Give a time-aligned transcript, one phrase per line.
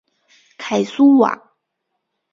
[0.57, 1.53] 凯苏瓦。